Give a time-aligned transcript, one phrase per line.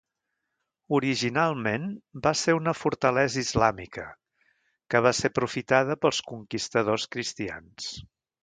[0.99, 1.85] Originalment
[2.27, 4.07] va ser una fortalesa islàmica,
[4.95, 7.93] que va ser aprofitada pels conquistadors cristians.